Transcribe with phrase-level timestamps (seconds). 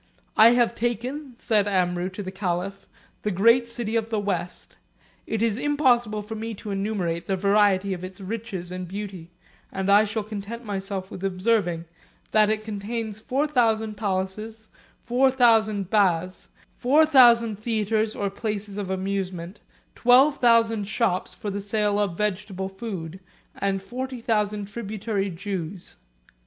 [0.35, 2.87] "I have taken," said Amrou to the caliph,
[3.21, 4.75] "the great city of the West.
[5.27, 9.29] It is impossible for me to enumerate the variety of its riches and beauty;
[9.71, 11.85] and I shall content myself with observing,
[12.31, 14.69] that it contains four thousand palaces,
[15.03, 19.59] four thousand baths, four hundred theatres or places of amusement,
[19.93, 23.19] twelve thousand shops for the sale of vegetable food,
[23.55, 25.97] and forty thousand tributary Jews.